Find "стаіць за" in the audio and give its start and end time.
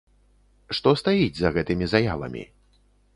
1.01-1.51